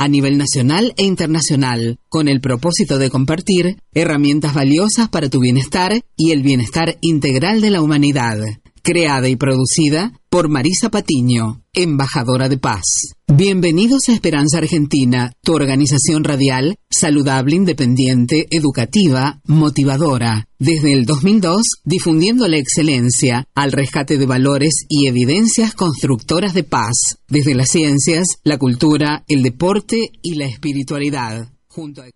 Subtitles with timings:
[0.00, 5.92] a nivel nacional e internacional, con el propósito de compartir herramientas valiosas para tu bienestar
[6.16, 8.38] y el bienestar integral de la humanidad.
[8.82, 12.82] Creada y producida por Marisa Patiño, embajadora de paz.
[13.26, 20.48] Bienvenidos a Esperanza Argentina, tu organización radial, saludable, independiente, educativa, motivadora.
[20.58, 27.18] Desde el 2002, difundiendo la excelencia al rescate de valores y evidencias constructoras de paz,
[27.28, 31.52] desde las ciencias, la cultura, el deporte y la espiritualidad.
[31.68, 32.08] Junto a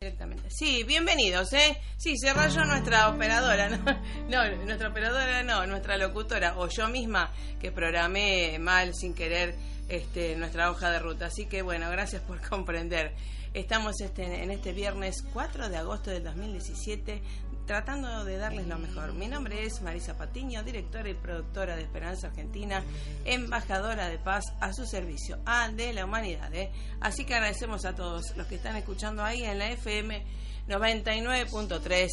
[0.00, 0.48] Directamente.
[0.48, 1.76] Sí, bienvenidos, ¿eh?
[1.96, 3.78] Sí, se rayó nuestra operadora, ¿no?
[4.28, 9.56] No, nuestra operadora no, nuestra locutora, o yo misma que programé mal, sin querer,
[9.88, 11.26] este, nuestra hoja de ruta.
[11.26, 13.12] Así que, bueno, gracias por comprender.
[13.54, 17.22] Estamos este, en este viernes 4 de agosto del 2017
[17.68, 19.12] tratando de darles lo mejor.
[19.12, 22.82] Mi nombre es Marisa Patiño, directora y productora de Esperanza Argentina,
[23.26, 26.52] embajadora de paz a su servicio, a de la humanidad.
[26.54, 26.72] ¿eh?
[27.00, 30.24] Así que agradecemos a todos los que están escuchando ahí en la FM
[30.66, 32.08] 99.3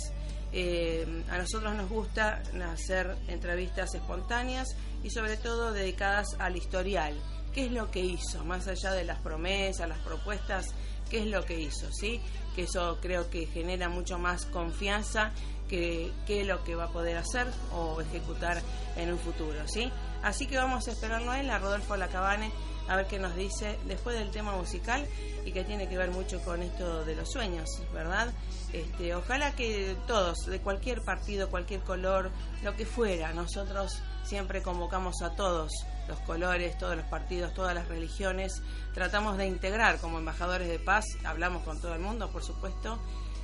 [0.53, 2.41] Eh, a nosotros nos gusta
[2.71, 7.15] hacer entrevistas espontáneas y sobre todo dedicadas al historial.
[7.53, 8.45] ¿Qué es lo que hizo?
[8.45, 10.67] Más allá de las promesas, las propuestas,
[11.09, 11.91] ¿qué es lo que hizo?
[11.91, 12.21] ¿Sí?
[12.55, 15.31] Que eso creo que genera mucho más confianza
[15.67, 18.61] qué, es lo que va a poder hacer o ejecutar
[18.95, 19.91] en un futuro, ¿sí?
[20.23, 22.51] Así que vamos a esperarlo a él, Rodolfo Lacabane,
[22.87, 25.05] a ver qué nos dice después del tema musical
[25.45, 28.33] y que tiene que ver mucho con esto de los sueños, ¿verdad?
[28.73, 32.31] Este, ojalá que todos, de cualquier partido, cualquier color,
[32.63, 35.71] lo que fuera, nosotros siempre convocamos a todos
[36.07, 38.61] los colores, todos los partidos, todas las religiones,
[38.93, 42.99] tratamos de integrar como embajadores de paz, hablamos con todo el mundo, por supuesto,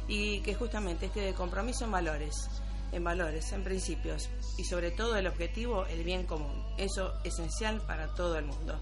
[0.08, 2.50] y que justamente este compromiso en valores,
[2.92, 6.64] en valores, en principios y sobre todo el objetivo, el bien común.
[6.78, 8.80] Eso es esencial para todo el mundo.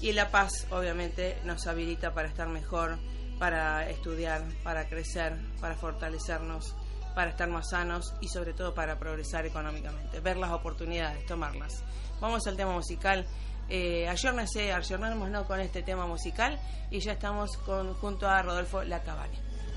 [0.00, 2.98] Y la paz obviamente nos habilita para estar mejor,
[3.38, 6.74] para estudiar, para crecer, para fortalecernos,
[7.14, 11.84] para estar más sanos y sobre todo para progresar económicamente, ver las oportunidades, tomarlas.
[12.20, 13.26] Vamos al tema musical.
[13.70, 15.46] Eh, ayornarnos ¿no?
[15.46, 19.43] con este tema musical y ya estamos con, junto a Rodolfo Lacabane.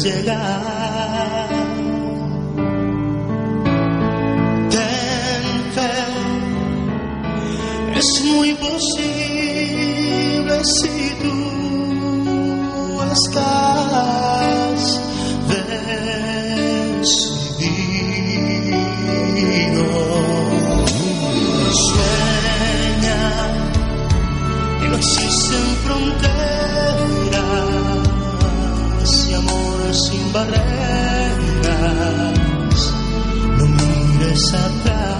[0.00, 1.48] Llegar.
[4.70, 5.92] Ten fe,
[7.98, 9.04] es muy posible
[10.64, 11.36] si tú
[13.12, 14.39] estás
[25.00, 26.28] existen fronteras
[29.30, 30.60] y amor sin barreras,
[33.56, 35.19] no mires atrás.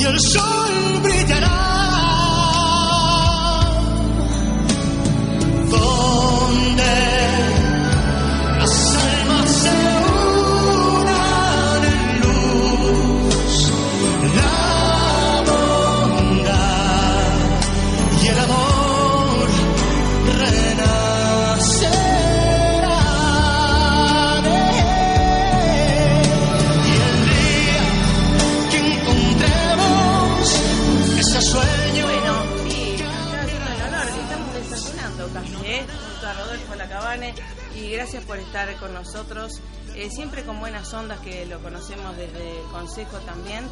[0.00, 0.69] Y el sol
[39.00, 39.60] nosotros.
[39.96, 43.66] eh, siempre con buenas ondas que lo conocemos desde el Consejo también.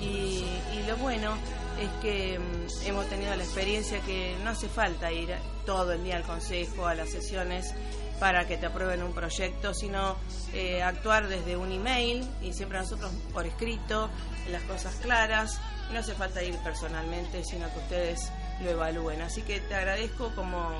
[0.00, 0.44] Y,
[0.86, 1.34] lo bueno
[1.80, 5.34] es que mm, hemos tenido la experiencia que no hace falta ir
[5.64, 7.74] todo el día al Consejo, a las sesiones
[8.20, 10.16] para que te aprueben un proyecto, sino
[10.52, 14.10] eh, actuar desde un email y siempre nosotros por escrito,
[14.50, 15.58] las cosas claras,
[15.92, 18.30] no hace falta ir personalmente, sino que ustedes
[18.62, 19.22] lo evalúen.
[19.22, 20.70] Así que te agradezco como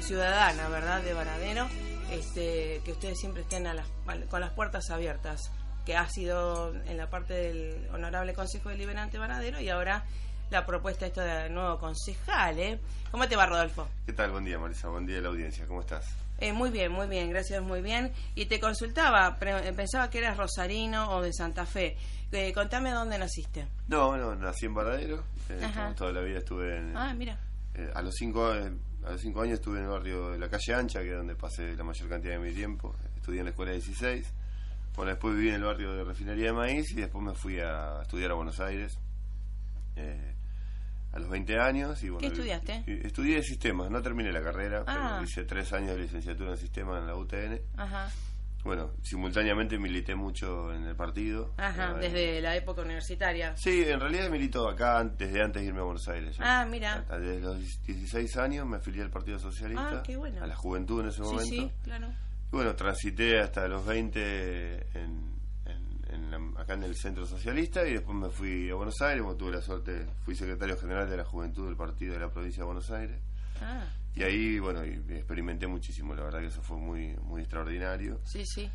[0.00, 1.68] ciudadana, ¿verdad?, de Varadero,
[2.10, 3.86] este, que ustedes siempre estén a las-
[4.28, 5.50] con las puertas abiertas,
[5.84, 10.04] que ha sido en la parte del Honorable Consejo Deliberante Varadero y ahora
[10.50, 12.80] la propuesta esto de nuevo concejal, ¿eh?
[13.10, 13.88] ¿Cómo te va, Rodolfo?
[14.06, 14.30] ¿Qué tal?
[14.30, 14.88] Buen día, Marisa.
[14.88, 15.66] Buen día a la audiencia.
[15.66, 16.06] ¿Cómo estás?
[16.38, 18.12] Eh, muy bien, muy bien, gracias, muy bien.
[18.34, 21.96] Y te consultaba, pre- pensaba que eras rosarino o de Santa Fe.
[22.30, 23.66] Eh, contame dónde naciste.
[23.88, 25.24] No, bueno, nací en Varadero.
[25.48, 25.66] eh,
[25.96, 26.96] toda la vida estuve en...
[26.96, 27.38] Ah, mira.
[27.74, 28.70] eh, a, los cinco, eh,
[29.06, 31.36] a los cinco años estuve en el barrio de la calle Ancha, que es donde
[31.36, 32.94] pasé la mayor cantidad de mi tiempo.
[33.16, 34.32] Estudié en la escuela 16.
[34.96, 38.00] Bueno, después viví en el barrio de Refinería de Maíz y después me fui a
[38.02, 38.98] estudiar a Buenos Aires.
[39.96, 40.34] eh,
[41.12, 42.02] a los 20 años.
[42.02, 42.84] Y, bueno, ¿Qué estudiaste?
[43.06, 45.14] Estudié sistemas, no terminé la carrera, Ah.
[45.14, 47.60] pero hice tres años de licenciatura en sistemas en la UTN.
[47.78, 48.10] Ajá,
[48.66, 51.54] Bueno, simultáneamente milité mucho en el partido.
[51.56, 53.56] ajá, Eh, desde la época universitaria.
[53.56, 56.36] Sí, en realidad milito acá desde antes de irme a Buenos Aires.
[56.36, 56.44] yo.
[56.44, 56.94] Ah, mira.
[56.94, 60.42] Hasta Desde los 16 años me afilié al Partido Socialista, Ah, qué bueno.
[60.42, 61.44] a la juventud en ese momento.
[61.44, 62.08] sí, claro.
[62.08, 67.92] Y bueno, transité hasta los 20 en, en- la- acá en el Centro Socialista y
[67.94, 71.66] después me fui a Buenos Aires, tuve la suerte, fui secretario general de la juventud
[71.66, 73.18] del partido de la provincia de Buenos Aires.
[73.60, 73.84] Ah,
[74.16, 78.20] Y ahí, bueno, y experimenté muchísimo, la verdad que eso fue muy, muy extraordinario.
[78.24, 78.70] sí, sí.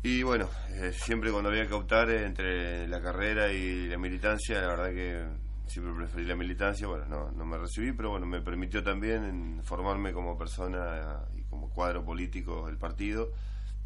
[0.00, 4.68] Y bueno, eh, siempre cuando había que optar entre la carrera y la militancia, la
[4.68, 5.26] verdad que
[5.66, 6.86] siempre preferí la militancia.
[6.86, 11.68] Bueno, no, no me recibí, pero bueno, me permitió también formarme como persona y como
[11.70, 13.32] cuadro político del partido.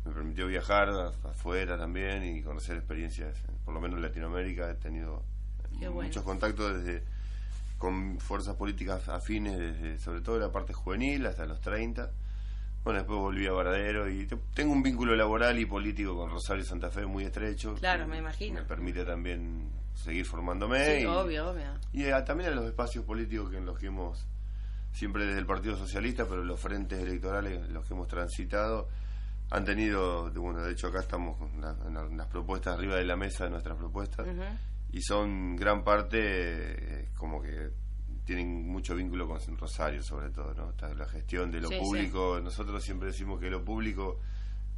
[0.04, 0.90] Me permitió viajar
[1.24, 4.70] afuera también y conocer experiencias, por lo menos en Latinoamérica.
[4.70, 5.24] He tenido
[5.70, 6.02] bueno.
[6.02, 7.04] muchos contactos desde
[7.82, 12.10] con fuerzas políticas afines, desde, sobre todo la parte juvenil hasta los 30
[12.84, 16.64] Bueno, después volví a Varadero y te- tengo un vínculo laboral y político con Rosario
[16.64, 17.74] Santa Fe muy estrecho.
[17.74, 18.60] Claro, me imagino.
[18.60, 20.84] Me permite también seguir formándome.
[20.98, 21.72] Sí, y, obvio, obvio.
[21.92, 24.26] Y a- también a los espacios políticos que en los que hemos,
[24.92, 28.88] siempre desde el Partido Socialista, pero los frentes electorales en los que hemos transitado,
[29.50, 32.74] han tenido, de- bueno, de hecho acá estamos con la- en la- en las propuestas
[32.78, 34.42] arriba de la mesa de nuestras propuestas, Ujú.
[34.92, 37.70] Y son gran parte eh, como que
[38.24, 40.70] tienen mucho vínculo con Rosario sobre todo, ¿no?
[40.70, 41.80] Está la gestión de lo Sí, sí.
[41.80, 44.20] público, nosotros siempre decimos que lo público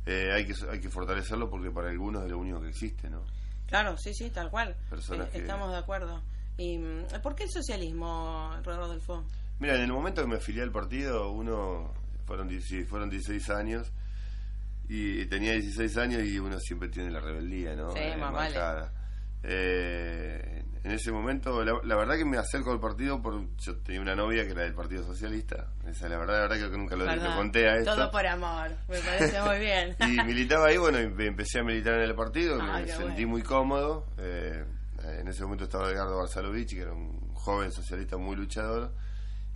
[0.06, 3.22] eh, hay que hay que fortalecerlo porque para algunos es lo único que existe, ¿no?
[3.66, 4.76] Claro, sí, sí, tal cual.
[4.88, 6.22] Personas Eh, que- Estamos de acuerdo.
[6.56, 9.24] ¿Y mm, por qué el socialismo, Rodolfo?
[9.58, 11.92] Mira, en el momento que me afilié al partido, uno
[12.26, 13.90] fueron 16, fueron 16 años
[14.88, 17.92] y tenía 16 años y uno siempre tiene la rebeldía, ¿no?
[17.92, 18.54] Sí, Eh, más vale.
[19.46, 24.00] Eh, en ese momento, la, la verdad que me acerco al partido por yo tenía
[24.02, 25.68] una novia que era del Partido Socialista.
[25.86, 27.94] Esa es la verdad, la verdad que nunca lo, lo conté a esto.
[27.94, 29.96] Todo por amor, me parece muy bien.
[30.00, 33.28] Y militaba ahí, bueno, empecé a militar en el partido, Ah, me sentí bueno.
[33.28, 34.06] muy cómodo.
[34.18, 34.64] eh,
[35.20, 38.92] en ese momento estaba Edgardo Barzalovich, que era un joven socialista muy luchador.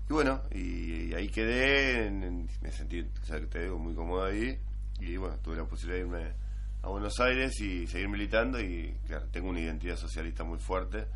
[0.08, 3.94] Y bueno, y, y ahí quedé, en- en- me sentí, o sea, te digo, muy
[3.94, 4.58] cómodo ahí.
[5.00, 6.32] Y bueno, tuve la posibilidad de irme
[6.88, 8.60] a Buenos Aires y seguir militando.
[8.60, 11.06] Y claro, tengo una identidad socialista muy fuerte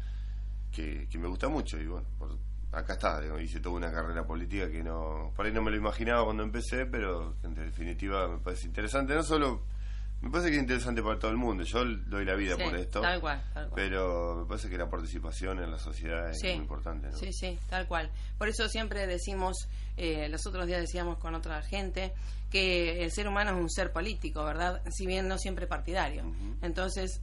[0.71, 1.79] que, me gusta mucho.
[1.79, 2.39] Y bueno, por-
[2.73, 5.77] acá está, digo, hice toda una carrera política que no, por ahí no me lo
[5.77, 9.15] imaginaba cuando empecé, pero en definitiva me parece interesante.
[9.15, 9.63] No solo,
[10.23, 11.65] me parece que es interesante para todo el mundo.
[11.65, 13.01] Yo doy la vida Sí, por esto.
[13.01, 13.73] Tal cual, tal cual.
[13.75, 16.47] Pero me parece que la participación en la sociedad es Sí.
[16.49, 17.09] muy importante.
[17.09, 17.17] ¿no?
[17.17, 18.11] Sí, sí, tal cual.
[18.39, 22.13] Por eso siempre decimos, eh, los otros días decíamos con otra gente,
[22.51, 24.81] que el ser humano es un ser político, ¿verdad?
[24.91, 26.25] Si bien no siempre partidario.
[26.63, 27.21] Entonces,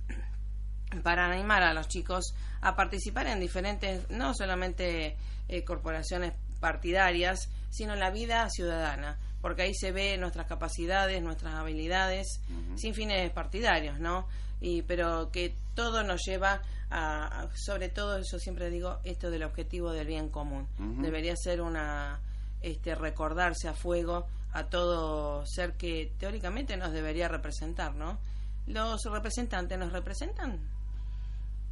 [1.03, 5.15] para animar a los chicos a participar en diferentes, no solamente
[5.47, 11.55] eh, corporaciones partidarias, sino en la vida ciudadana, porque ahí se ve nuestras capacidades, nuestras
[11.55, 12.41] habilidades,
[12.75, 14.27] sin fines partidarios, ¿no?
[14.61, 19.43] Y, pero que todo nos lleva a, a- sobre todo, yo siempre digo, esto del
[19.43, 20.67] objetivo del bien común.
[21.01, 22.19] Debería ser una,
[22.61, 28.19] este, recordarse a fuego a todo ser que teóricamente nos debería representar, ¿no?
[28.67, 30.59] ¿Los representantes nos representan?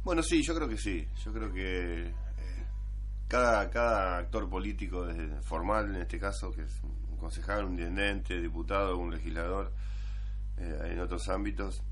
[0.04, 1.06] Bueno, sí, yo creo que sí.
[1.24, 2.14] Yo creo que eh,
[3.26, 8.40] cada, cada actor político, desde formal en este caso, que es un concejal, un intendente,
[8.40, 9.72] diputado, un legislador,
[10.56, 11.82] eh, en otros ámbitos,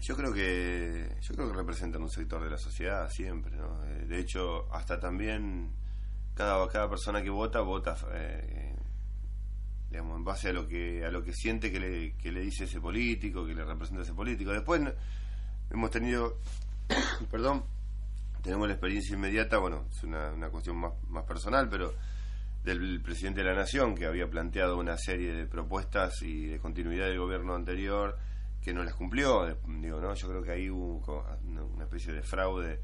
[0.00, 3.84] yo creo que yo creo que representan un sector de la sociedad siempre, ¿no?
[3.84, 5.72] Eh, de hecho, hasta también
[6.34, 8.76] cada cada persona que vota vota eh,
[9.90, 12.64] digamos en base a lo que a lo que siente que le, que le dice
[12.64, 14.52] ese político, que le representa ese político.
[14.52, 14.82] Después
[15.70, 16.38] hemos tenido
[17.30, 17.64] perdón,
[18.42, 21.94] tenemos la experiencia inmediata, bueno, es una, una cuestión más, más personal, pero
[22.66, 27.06] del presidente de la Nación, que había planteado una serie de propuestas y de continuidad
[27.06, 28.18] del gobierno anterior,
[28.60, 29.46] que no las cumplió.
[29.66, 30.12] Digo, ¿no?
[30.14, 31.00] Yo creo que ahí hubo
[31.44, 32.80] una, especie de fraude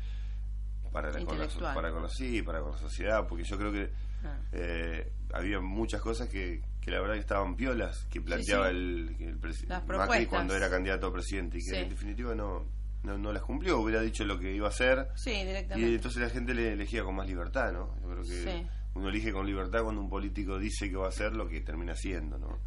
[0.93, 3.73] para, la, con la, para con la, sí, para con la sociedad, porque yo creo
[3.73, 3.91] que
[4.25, 4.39] Ah.
[4.53, 8.77] eh, había muchas cosas que, que la verdad que estaban piolas, que planteaba sí.
[8.77, 11.77] el, el presi- Las Macri cuando era candidato a presidente, y que Sí.
[11.77, 12.65] en definitiva no,
[13.03, 15.09] no, no las cumplió, hubiera dicho lo que iba a hacer.
[15.17, 15.95] Sí, Y directamente.
[15.97, 17.97] entonces la gente le elegía con más libertad, ¿no?
[18.01, 18.67] Yo creo que Sí.
[18.94, 21.92] Uno elige con libertad cuando un político dice que va a hacer lo que termina
[21.92, 22.58] haciendo, ¿no?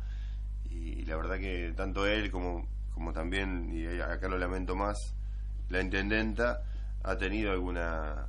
[0.69, 4.97] Y, la verdad que tanto él como, como también, y acá lo lamento más,
[5.69, 6.61] la intendenta
[7.03, 8.27] ha tenido alguna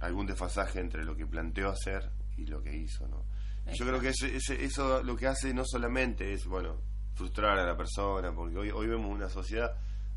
[0.00, 3.24] algún desfasaje entre lo que planteó hacer y lo que hizo, ¿no?
[3.74, 6.80] Yo creo que ese- ese- eso lo que hace no solamente es, bueno,
[7.14, 9.72] frustrar a la persona, porque hoy, hoy vemos una sociedad...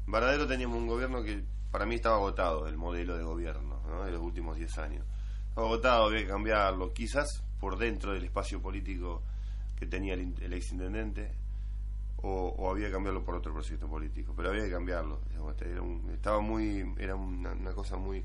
[0.05, 4.05] En Varadero teníamos un gobierno que para mí estaba agotado, el modelo de gobierno ¿no?
[4.05, 5.05] de los últimos 10 años.
[5.55, 9.21] Agotado, había que cambiarlo, quizás por dentro del espacio político
[9.77, 11.31] que tenía el, el exintendente,
[12.23, 15.19] o, o había que cambiarlo por otro proyecto político, pero había que cambiarlo.
[15.29, 18.23] digamos, era un- estaba muy, era una, una cosa muy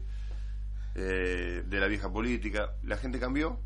[0.95, 2.75] eh, de la vieja política.
[2.83, 3.59] La gente cambió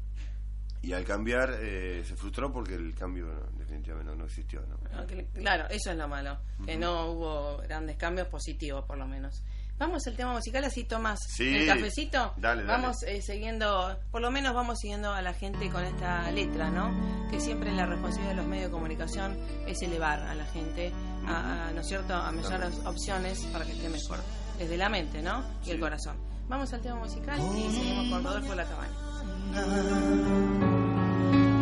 [0.82, 4.62] y al cambiar eh, se frustró porque el cambio no, definitivamente no, no existió.
[4.66, 4.78] ¿no?
[4.92, 9.42] Ah, Claro, eso es lo malo, que no hubo grandes cambios positivos por lo menos.
[9.80, 11.48] Vamos al tema musical, así tomas Sí.
[11.56, 12.34] el cafecito.
[12.36, 12.82] Dale, dale.
[12.82, 17.28] Vamos eh, siguiendo, por lo menos vamos siguiendo a la gente con esta letra, ¿no?
[17.30, 20.92] Que siempre la responsabilidad de los medios de comunicación es elevar a la gente,
[21.26, 24.18] a, a, ¿no es cierto?, a mejores opciones para que esté mejor.
[24.58, 25.42] Desde la mente, ¿no?
[25.64, 26.16] Y el corazón.
[26.46, 28.92] Vamos al tema musical y seguimos con Rodolfo La Cabana.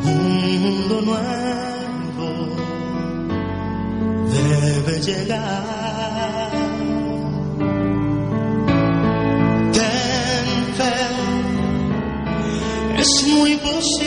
[0.04, 2.56] Un mundo nuevo
[4.32, 6.47] debe llegar.
[13.28, 13.98] Es muy posible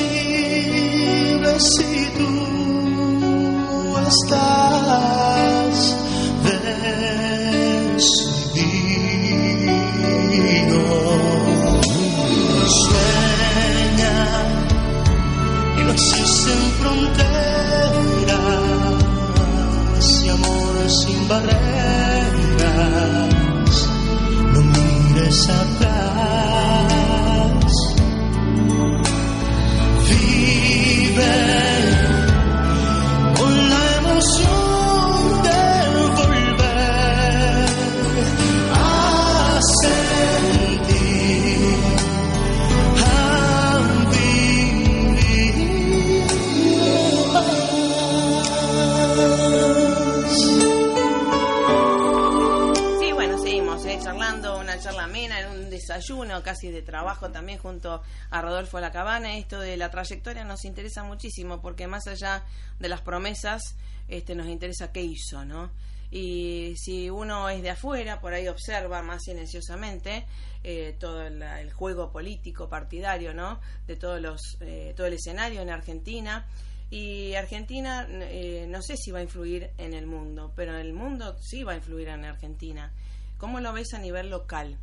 [55.82, 59.38] desayuno casi de trabajo también junto a Rodolfo Lacabana.
[59.38, 62.44] Esto de la trayectoria nos interesa muchísimo porque más allá
[62.80, 63.62] de las promesas,
[64.08, 65.72] este, nos interesa qué hizo, ¿no?
[66.12, 70.26] Y si uno es de afuera, por ahí observa más silenciosamente
[70.64, 73.62] eh, todo el, el juego político partidario, ¿no?
[73.88, 76.46] De todos los, eh, todo el escenario en Argentina.
[76.90, 81.38] Y Argentina, eh, no sé si va a influir en el mundo, pero el mundo
[81.40, 82.92] sí va a influir en Argentina.
[83.38, 84.78] ¿Cómo lo ves a nivel local?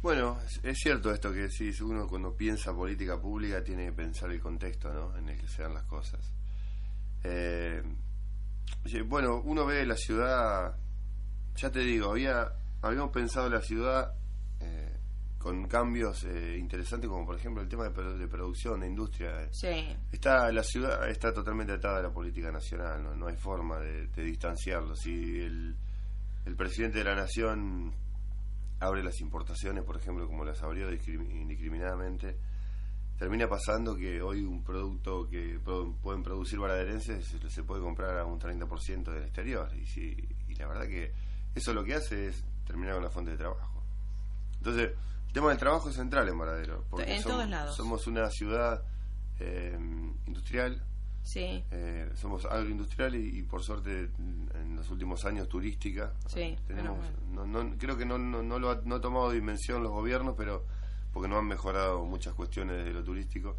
[0.00, 4.30] Bueno, es, es cierto esto que decís, uno cuando piensa política pública tiene que pensar
[4.30, 5.16] el contexto ¿no?
[5.16, 6.32] en el que se dan las cosas.
[7.24, 7.82] Eh,
[9.06, 10.76] bueno, uno ve la ciudad,
[11.56, 14.14] ya te digo, había habíamos pensado la ciudad
[14.60, 14.96] eh,
[15.36, 19.48] con cambios eh, interesantes como por ejemplo el tema de, de producción, de industria.
[19.50, 23.80] Sí, Está la ciudad está totalmente atada a la política nacional, no, no hay forma
[23.80, 24.94] de, de distanciarlo.
[24.94, 25.76] Si el,
[26.46, 27.92] el presidente de la nación
[28.80, 32.36] abre las importaciones, por ejemplo, como las abrió discrim- indiscriminadamente,
[33.18, 35.58] termina pasando que hoy un producto que
[36.02, 39.70] pueden producir baraderenses se, se puede comprar a un 30% del exterior.
[39.76, 40.16] Y, si,
[40.48, 41.12] y la verdad que
[41.54, 43.82] eso lo que hace es terminar con la fuente de trabajo.
[44.58, 44.92] Entonces,
[45.26, 46.84] el tema del trabajo es central en Varadero.
[46.90, 47.76] Porque En somos, todos lados.
[47.76, 48.82] somos una ciudad
[49.40, 49.76] eh,
[50.26, 50.82] industrial,
[51.28, 56.12] sí, eh, somos agroindustrial y, y por suerte en los últimos años turística.
[56.26, 56.98] Sí, Tenemos,
[57.30, 60.34] no, no- creo que no, no, no lo ha, no ha tomado dimensión los gobiernos,
[60.36, 60.64] pero
[61.12, 63.56] porque no han mejorado muchas cuestiones de lo turístico.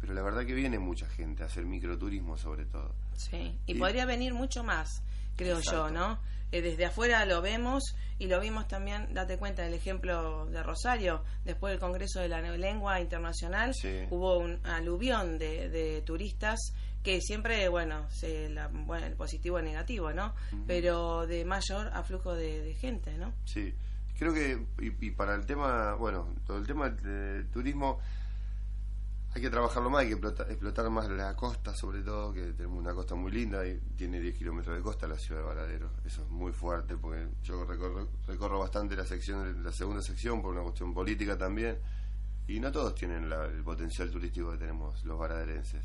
[0.00, 2.92] Pero la verdad que viene mucha gente a hacer microturismo sobre todo.
[3.14, 3.56] sí.
[3.66, 5.02] Y, Y- podría venir mucho más,
[5.36, 5.88] creo Exacto.
[5.88, 6.18] yo, ¿no?
[6.52, 7.82] Eh, desde afuera lo vemos
[8.18, 12.40] y lo vimos también, date cuenta del ejemplo de Rosario, después del Congreso de la
[12.42, 14.00] Lengua Internacional, Sí.
[14.10, 16.58] hubo un aluvión de, de turistas
[17.02, 20.34] que siempre, bueno, se la, bueno, el positivo y negativo, ¿no?
[20.66, 23.32] Pero de mayor aflujo de, de gente, ¿no?
[23.44, 23.74] Sí,
[24.18, 27.98] creo que y, y para el tema, bueno, todo el tema de turismo
[29.34, 32.78] hay que trabajarlo más, hay que explotar, explotar más la costa, sobre todo, que tenemos
[32.78, 35.90] una costa muy linda y tiene 10 kilómetros de costa la ciudad de Varadero.
[36.04, 40.52] Eso es muy fuerte porque yo recorro, recorro bastante la sección, la segunda sección por
[40.52, 41.78] una cuestión política también
[42.46, 45.82] y no todos tienen la- el potencial turístico que tenemos los varaderenses.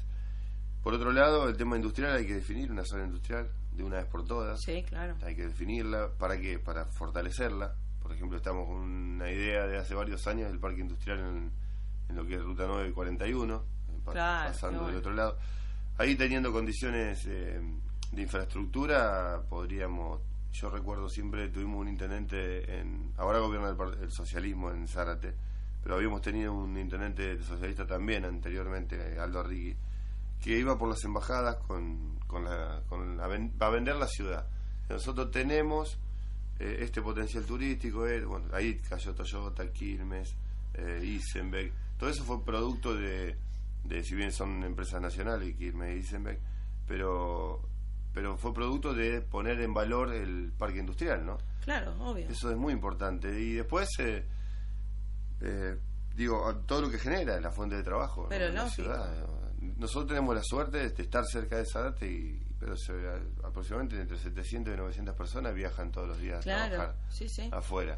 [0.87, 4.05] Por otro lado, el tema industrial hay que definir una zona industrial de una vez
[4.05, 5.15] por todas Sí, claro.
[5.21, 6.07] hay que definirla.
[6.17, 6.59] ¿Para qué?
[6.59, 7.75] Para fortalecerla.
[8.01, 11.51] Por ejemplo, estamos con una idea de hace varios años del parque industrial en,
[12.07, 15.37] en lo que es Ruta 941, eh, pa- Claro, pasando del otro lado.
[15.97, 17.59] Ahí teniendo condiciones eh,
[18.13, 20.21] de infraestructura, podríamos...
[20.53, 23.11] Yo recuerdo siempre, tuvimos un intendente en...
[23.17, 25.33] Ahora gobierna el, el socialismo en Zárate,
[25.83, 29.75] pero habíamos tenido un intendente socialista también anteriormente, eh, Aldo Arrigui,
[30.41, 34.47] que iba por las embajadas con, con la, con la a vender la ciudad.
[34.89, 35.97] Nosotros tenemos
[36.59, 40.35] eh, este potencial turístico, eh, bueno, ahí cayó Toyota, Quilmes,
[40.73, 43.35] eh, Isenbeck, todo eso fue producto de,
[43.83, 46.39] de, si bien son empresas nacionales, Quilmes e Isenbeck,
[46.87, 47.61] pero,
[48.13, 51.37] pero fue producto de poner en valor el parque industrial, ¿no?
[51.63, 52.29] Claro, obvio.
[52.29, 53.27] Eso es muy importante.
[53.39, 54.23] Y después, eh,
[55.41, 55.77] eh,
[56.15, 58.29] digo, todo lo que genera la fuente de trabajo ¿no?
[58.29, 59.27] Pero en la ciudad.
[59.61, 62.93] Nosotros tenemos la suerte de estar cerca de Zárate, y, pero se-
[63.43, 67.49] aproximadamente entre 700 y 900 personas viajan todos los días a Claro, trabajar sí, sí.
[67.51, 67.97] afuera.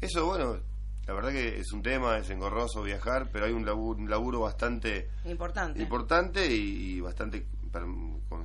[0.00, 0.58] Eso, bueno,
[1.06, 4.40] la verdad que es un tema, es engorroso viajar, pero hay un laburo, un laburo
[4.40, 5.80] bastante Importante.
[5.82, 7.46] importante y, y bastante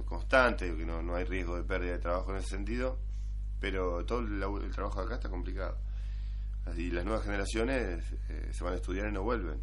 [0.06, 2.98] constante, que no, no hay riesgo de pérdida de trabajo en ese sentido,
[3.60, 5.78] pero todo el, el trabajo acá está complicado.
[6.78, 9.62] Y las nuevas generaciones eh, se van a estudiar y no vuelven.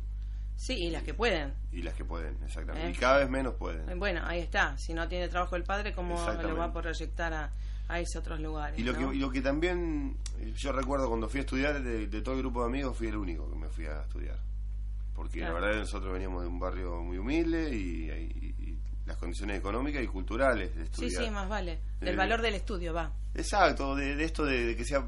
[0.56, 1.54] Sí, y las que pueden.
[1.72, 2.88] Y las que pueden, exactamente.
[2.88, 2.92] Eh.
[2.94, 3.88] Y cada vez menos pueden.
[3.88, 4.76] Eh, Bueno, ahí está.
[4.78, 7.50] Si no tiene trabajo el padre, ¿cómo lo va a proyectar a,
[7.88, 8.78] a esos otros lugares?
[8.78, 9.10] Y lo, ¿no?
[9.10, 12.34] que, y lo que también, eh, yo recuerdo cuando fui a estudiar, de, de todo
[12.36, 14.38] el grupo de amigos, fui el único que me fui a estudiar.
[15.14, 15.54] Porque Claro.
[15.58, 20.02] la verdad nosotros veníamos de un barrio muy humilde y, y- y las condiciones económicas
[20.02, 21.24] y culturales de Sí, estudiar.
[21.24, 21.80] sí, más vale.
[22.00, 23.12] Del Eh, valor del estudio, va.
[23.34, 25.04] Exacto, de, de esto de, de que sea...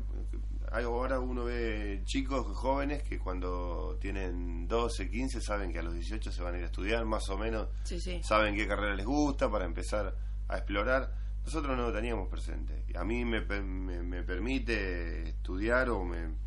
[0.75, 6.33] Ahora uno ve chicos jóvenes que cuando tienen 12, 15 saben que a los 18
[6.33, 8.21] se van a ir a estudiar, más o menos Sí, sí.
[8.25, 10.17] saben qué carrera les gusta para empezar
[10.49, 11.13] a explorar.
[11.45, 12.85] Nosotros no lo teníamos presente.
[12.97, 16.43] A mí me, me, me permite estudiar o me...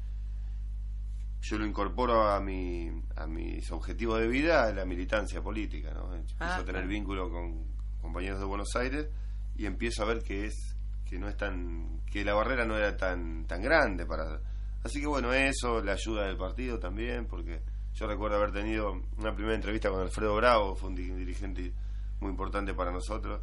[1.42, 5.94] Yo lo incorporo a, mi, a mis objetivos de vida, la militancia política.
[5.94, 6.13] ¿no?
[6.13, 6.88] Empiezo Ah, a tener claro.
[6.88, 7.63] vínculo con
[8.02, 9.08] compañeros de Buenos Aires
[9.56, 10.76] y empiezo a ver que es
[11.10, 14.39] que no es tan que la barrera no era tan tan grande para
[14.84, 17.62] así que bueno eso la ayuda del partido también porque
[17.93, 21.72] yo recuerdo haber tenido una primera entrevista con Alfredo Bravo fue un di- dirigente
[22.20, 23.41] muy importante para nosotros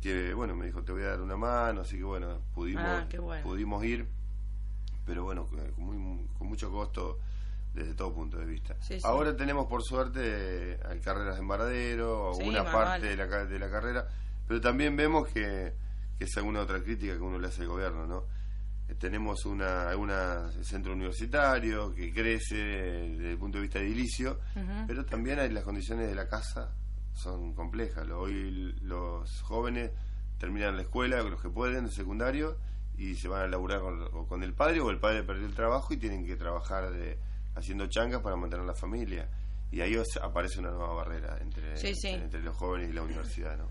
[0.00, 3.06] que bueno me dijo te voy a dar una mano así que bueno pudimos Ah,
[3.20, 3.42] bueno.
[3.44, 4.06] pudimos ir
[5.04, 7.18] pero bueno con, muy- con mucho costo
[7.74, 9.00] desde todo punto de vista Sí, sí.
[9.04, 13.70] ahora tenemos por suerte hay carreras de embaradero Sí, una parte de la, de la
[13.70, 14.06] carrera
[14.46, 15.72] pero también vemos que,
[16.18, 18.24] que es alguna otra crítica que uno le hace al gobierno no
[18.88, 24.40] Eh, tenemos una alguna centro universitario que crece desde el punto de vista edilicio
[24.86, 26.72] pero también hay las condiciones de la casa
[27.14, 28.08] son complejas.
[28.10, 29.90] Hoy los jóvenes
[30.38, 32.56] terminan la escuela, los que pueden, el secundario,
[32.96, 35.54] y se van a laburar con, o con el padre o el padre perdió el
[35.54, 37.18] trabajo y tienen que trabajar de,
[37.54, 39.28] haciendo changas para mantener la familia.
[39.70, 42.08] Y ahí aparece una nueva barrera entre, Sí, sí.
[42.08, 43.68] entre, entre los jóvenes y la universidad, ¿no?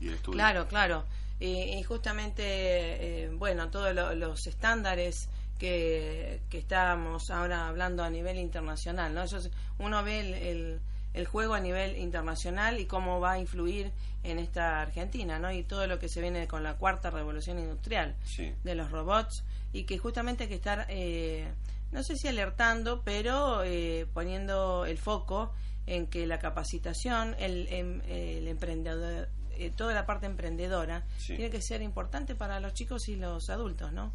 [0.00, 0.36] Y el estudio.
[0.36, 1.04] Claro, claro.
[1.40, 1.46] Y,
[1.78, 8.38] y justamente, eh, bueno, todos lo- los estándares que, que estábamos ahora hablando a nivel
[8.38, 9.22] internacional, ¿no?
[9.22, 10.80] Eso es- uno ve el, el,
[11.14, 13.92] el juego a nivel internacional y cómo va a influir
[14.22, 15.52] en esta Argentina, ¿no?
[15.52, 18.52] Y todo lo que se viene con la cuarta revolución industrial Sí.
[18.64, 21.46] de los robots y que justamente hay que estar, eh,
[21.92, 25.52] no sé si alertando, pero eh, poniendo el foco
[25.86, 31.34] en que la capacitación, el, em- el emprendedor, eh, toda la parte emprendedora, Sí.
[31.36, 34.12] tiene que ser importante para los chicos y los adultos, ¿no?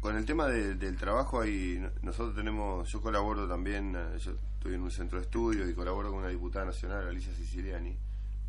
[0.00, 4.74] Con el tema de- del trabajo, ahí nosotros tenemos, yo colaboro también, eh, yo estoy
[4.74, 7.96] en un centro de estudios y colaboro con una diputada nacional, Alicia Siciliani,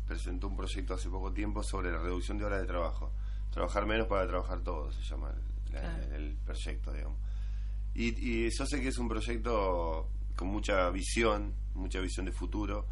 [0.06, 3.12] presentó un proyecto hace poco tiempo sobre la reducción de horas de trabajo.
[3.50, 5.32] Trabajar menos para trabajar todos, se llama
[6.14, 7.18] el, proyecto, digamos.
[7.94, 8.08] Y,
[8.46, 12.86] y yo sé que es un proyecto con mucha visión, mucha visión de futuro,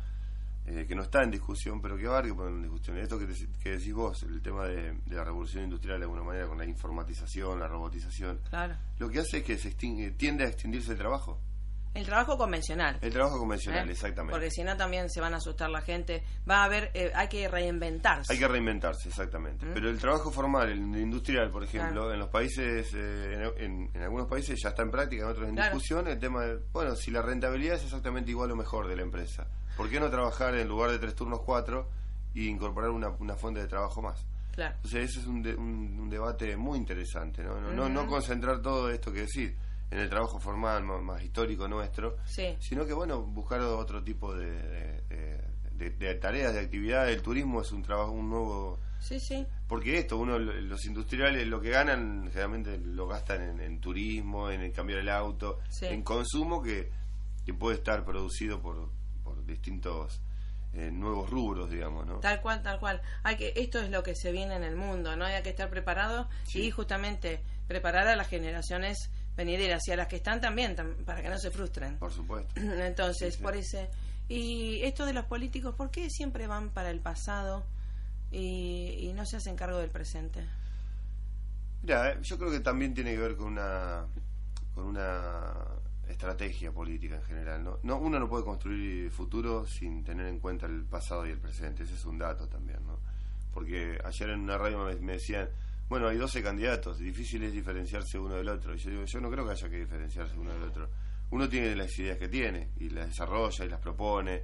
[0.71, 2.97] eh, que no está en discusión, pero que va a haber que poner en discusión.
[2.99, 6.23] Esto que, dec- que decís vos, el tema de, de la revolución industrial de alguna
[6.23, 8.75] manera, con la informatización, la robotización, Claro.
[8.99, 11.41] lo que hace es que se extingue, tiende a extinguirse el trabajo.
[11.93, 12.99] El trabajo convencional.
[13.03, 13.93] El trabajo convencional, ¿eh?
[13.93, 14.33] exactamente.
[14.33, 16.23] Porque si no también se van a asustar la gente.
[16.49, 18.33] Va a haber, eh, hay que reinventarse.
[18.33, 19.67] Hay que reinventarse, exactamente.
[19.67, 19.75] ¿Mm?
[19.75, 22.13] Pero el trabajo formal, el industrial, por ejemplo, Claro.
[22.13, 25.49] en los países, eh, en, en- en algunos países ya está en práctica, en otros
[25.49, 25.75] en Claro.
[25.75, 29.03] discusión, el tema de, bueno, si la rentabilidad es exactamente igual o mejor de la
[29.03, 29.49] empresa,
[29.81, 31.89] ¿por qué no trabajar en lugar de tres turnos cuatro
[32.35, 34.27] y incorporar una, una fuente de trabajo más?
[34.53, 34.75] Claro.
[34.77, 37.59] Entonces ese es un, de- un, un debate muy interesante, ¿no?
[37.61, 39.57] No, no, no concentrar todo esto que decir
[39.91, 42.57] en el trabajo formal más, más histórico nuestro, Sí.
[42.61, 45.41] sino que bueno buscar otro tipo de, de- de-
[45.73, 49.47] de- de tareas de actividades el turismo es un trabajo un nuevo Sí, sí.
[49.67, 54.61] porque esto uno los industriales lo que ganan generalmente lo gastan en, en turismo en,
[54.61, 55.87] el cambiar el auto Sí.
[55.87, 56.91] en consumo que,
[57.47, 58.91] que puede estar producido por
[59.47, 60.21] distintos
[60.73, 63.03] eh, nuevos rubros digamos no Tal cual, tal cual.
[63.25, 65.25] Hay que, esto es lo que se viene en el mundo, ¿no?
[65.25, 66.63] Hay que estar preparado Sí.
[66.67, 71.23] y justamente preparar a las generaciones venideras y a las que están también, tam- para
[71.23, 71.97] que no se frustren.
[71.99, 73.43] por supuesto Entonces, Sí, sí.
[73.43, 73.91] por ese...
[74.29, 77.65] Y esto de los políticos, ¿por qué siempre van para el pasado
[78.31, 80.47] y, y no se hacen cargo del presente?
[81.83, 84.07] Mira, eh, yo creo que también tiene que ver con una
[84.75, 85.53] con una
[86.11, 87.63] estrategia política en general.
[87.65, 87.79] ¿no?
[87.83, 91.83] No, uno no puede construir futuro sin tener en cuenta el pasado y el presente.
[91.85, 92.99] Ese es un dato también, ¿no?
[93.53, 95.49] Porque ayer en una radio me, me decían,
[95.89, 98.75] bueno, hay 12 candidatos, difícil es diferenciarse uno del otro.
[98.75, 100.89] Y yo digo, yo no creo que haya que diferenciarse uno del otro.
[101.31, 104.43] Uno tiene las ideas que tiene y las desarrolla y las propone.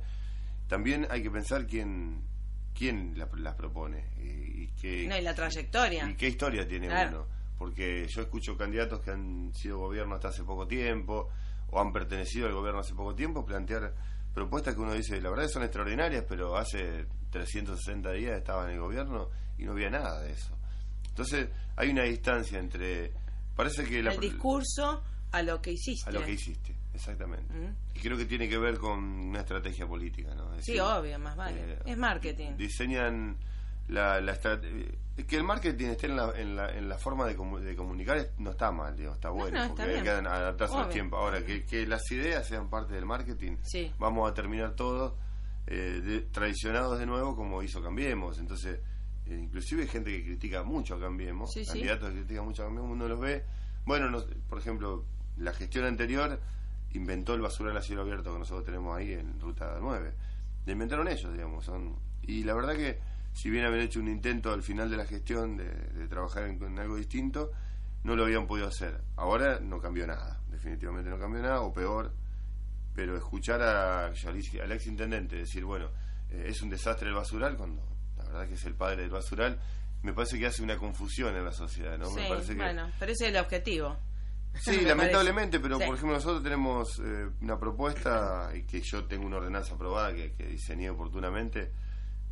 [0.69, 2.21] También hay que pensar quién
[2.75, 6.11] quién la- las propone y, y qué, No, y la trayectoria.
[6.11, 7.09] ¿Y qué historia tiene Claro.
[7.23, 7.27] uno?
[7.59, 11.31] Porque yo escucho candidatos que han sido gobierno hasta hace poco tiempo
[11.71, 13.95] o han pertenecido al gobierno hace poco tiempo plantear
[14.35, 18.81] propuestas que uno dice, la verdad son extraordinarias, pero hace 360 días estaba en el
[18.81, 20.57] gobierno y no había nada de eso.
[21.09, 23.13] Entonces hay una distancia entre...
[23.55, 24.13] Parece que la...
[24.13, 25.03] el discurso
[25.33, 26.09] a lo que hiciste.
[26.09, 27.53] A lo que hiciste, exactamente.
[27.55, 27.75] Mm.
[27.95, 30.55] Y creo que tiene que ver con una estrategia política, ¿no?
[30.55, 31.73] Es Sí, decir, obvio, más vale.
[31.73, 32.57] eh, es marketing.
[32.59, 33.37] diseñan
[33.89, 34.87] la, la estrategia.
[35.27, 38.19] Que el marketing esté en la, en la, en la forma de, comu- de comunicar
[38.39, 41.17] no está mal, digo, está No, bueno, no, porque hay que adaptarse al tiempo.
[41.17, 43.91] Ahora, que, que las ideas sean parte del marketing, Sí.
[43.99, 45.17] vamos a terminar todo
[45.67, 48.39] eh, de- traicionados de nuevo como hizo Cambiemos.
[48.39, 48.79] Entonces,
[49.27, 51.73] eh, inclusive hay gente que critica mucho a Cambiemos, Sí, sí.
[51.73, 53.45] candidatos que critican mucho a Cambiemos, uno los ve.
[53.87, 55.05] Bueno, nos- por ejemplo,
[55.39, 56.39] la gestión anterior
[56.93, 60.13] inventó el basural a cielo abierto que nosotros tenemos ahí en Ruta 9.
[60.67, 61.65] Lo inventaron ellos, digamos.
[61.65, 62.99] Son, y la verdad que,
[63.37, 66.63] si bien habían hecho un intento al final de la gestión de, de trabajar en,
[66.63, 67.51] en algo distinto,
[68.03, 69.03] no lo habían podido hacer.
[69.17, 72.13] Ahora no cambió nada, definitivamente no cambió nada, o peor,
[72.95, 75.91] pero escuchar a, al ex intendente decir, bueno,
[76.31, 77.83] eh, es un desastre el basural, cuando
[78.17, 79.61] la verdad que es el padre del basural,
[80.03, 82.07] me parece que hace una confusión en la sociedad, ¿no?
[82.07, 83.99] Sí, me parece que, bueno, pero ese es el objetivo.
[84.55, 85.63] Sí, Me lamentablemente, parece.
[85.69, 85.85] pero Sí.
[85.85, 90.33] por ejemplo nosotros tenemos eh, una propuesta y que yo tengo una ordenanza aprobada que,
[90.33, 91.73] que diseñé oportunamente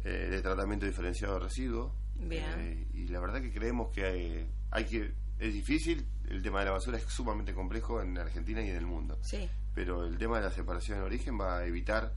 [0.04, 1.92] eh, de tratamiento diferenciado de residuos.
[2.16, 2.44] Bien.
[2.58, 6.66] Eh, y la verdad que creemos que hay, hay que es difícil, el tema de
[6.66, 9.18] la basura es sumamente complejo en Argentina y en el mundo.
[9.22, 12.12] Sí, Pero el tema de la separación en origen va a evitar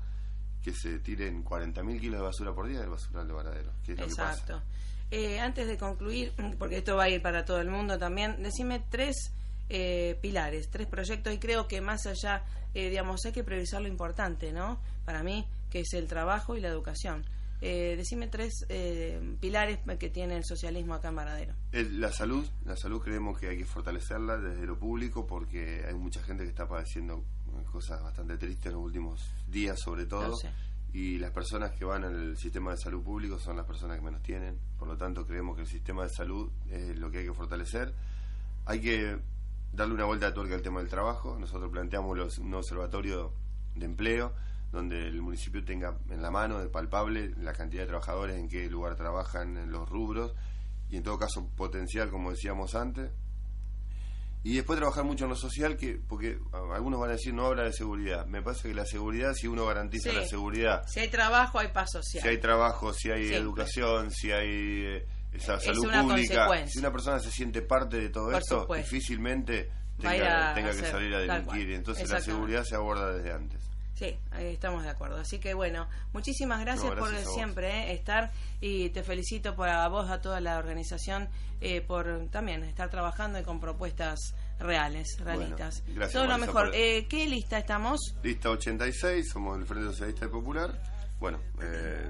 [0.62, 4.00] que se tiren 40.000 kilos de basura por día del basural de Varadero, que es
[4.00, 4.32] lo que pasa.
[4.32, 4.62] exacto.
[5.10, 8.84] Eh, antes de concluir, porque esto va a ir para todo el mundo también, decime
[8.90, 9.34] tres
[9.70, 13.88] eh, pilares, tres proyectos y creo que más allá, eh, digamos, hay que priorizar lo
[13.88, 14.80] importante, ¿no?
[15.06, 17.26] Para mí, que es el trabajo y la educación.
[17.60, 21.56] Eh, decime tres eh, pilares que tiene el socialismo acá en Varadero.
[21.72, 25.96] El- la salud, la salud creemos que hay que fortalecerla desde lo público porque hay
[25.96, 30.36] mucha gente que está padeciendo eh, cosas bastante tristes en los últimos días sobre todo
[30.36, 30.52] sé.
[30.94, 34.22] y las personas que van al sistema de salud público son las personas que menos
[34.22, 37.34] tienen, por lo tanto creemos que el sistema de salud es lo que hay que
[37.34, 37.92] fortalecer.
[38.66, 39.18] Hay que
[39.74, 43.34] darle una vuelta de tuerca al tema del trabajo, nosotros planteamos los- un observatorio
[43.76, 44.34] de empleo
[44.72, 48.70] donde el municipio tenga en la mano, de palpable, la cantidad de trabajadores, en qué
[48.70, 50.34] lugar trabajan, en los rubros,
[50.90, 53.12] y en todo caso potencial, como decíamos antes.
[54.44, 56.40] Y después trabajar mucho en lo social, que porque
[56.74, 58.26] algunos van a decir no habla de seguridad.
[58.28, 60.16] Me parece que la seguridad, si uno garantiza Sí.
[60.16, 62.22] la seguridad, Si hay trabajo, hay paz social.
[62.24, 63.38] si hay trabajo, si hay Siempre.
[63.40, 67.98] educación, si hay eh, esa Es salud una pública, si una persona se siente parte
[67.98, 68.84] de todo Por esto, supuesto.
[68.90, 71.72] difícilmente tenga, tenga que salir a delinquir.
[71.72, 73.67] Entonces la seguridad se aborda desde antes.
[73.98, 75.18] Sí, estamos de acuerdo.
[75.18, 78.32] Así que bueno, muchísimas gracias, No, gracias a por siempre eh, estar
[78.62, 81.28] y te felicito por a vos, a toda la organización,
[81.62, 84.20] eh, por también estar trabajando y con propuestas
[84.60, 85.82] reales, realistas.
[85.82, 86.66] Bueno, gracias, Todo lo mejor.
[86.68, 88.00] por- Eh, ¿Qué lista estamos?
[88.22, 90.80] Lista 86, somos el Frente Socialista y Popular.
[91.20, 92.08] Bueno, eh,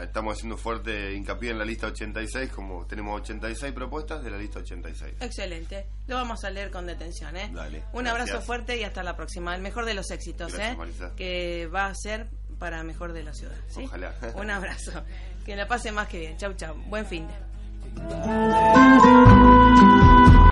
[0.00, 4.60] estamos haciendo fuerte hincapié en la lista 86, como tenemos 86 propuestas de la lista
[4.60, 5.14] 86.
[5.20, 5.86] Excelente.
[6.06, 7.36] Lo vamos a leer con detención.
[7.36, 7.50] ¿eh?
[7.52, 8.28] Dale, Un gracias.
[8.30, 9.54] abrazo fuerte y hasta la próxima.
[9.54, 11.12] El mejor de los éxitos, Gracias, ¿eh?
[11.16, 13.56] Que va a ser para mejor de la ciudad.
[13.68, 13.84] ¿sí?
[13.84, 14.14] Ojalá.
[14.36, 15.04] Un abrazo.
[15.44, 16.36] Que la pase más que bien.
[16.36, 16.74] Chau, chau.
[16.88, 17.34] Buen fin de.